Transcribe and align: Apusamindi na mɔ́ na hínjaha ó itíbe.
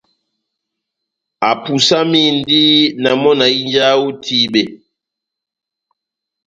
Apusamindi 1.51 2.63
na 3.01 3.11
mɔ́ 3.21 3.33
na 3.39 3.45
hínjaha 3.53 3.93
ó 4.03 4.07
itíbe. 4.13 4.61